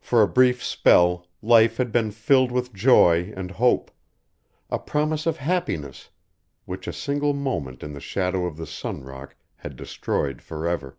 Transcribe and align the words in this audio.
For 0.00 0.20
a 0.20 0.26
brief 0.26 0.64
spell 0.64 1.28
life 1.40 1.76
had 1.76 1.92
been, 1.92 2.10
filled 2.10 2.50
with 2.50 2.74
joy 2.74 3.32
and 3.36 3.52
hope 3.52 3.92
a 4.68 4.80
promise 4.80 5.26
of 5.26 5.36
happiness 5.36 6.08
which 6.64 6.88
a 6.88 6.92
single 6.92 7.34
moment 7.34 7.84
in 7.84 7.92
the 7.92 8.00
shadow 8.00 8.46
of 8.46 8.56
the 8.56 8.66
Sun 8.66 9.04
Rock 9.04 9.36
had 9.58 9.76
destroyed 9.76 10.42
forever. 10.42 10.98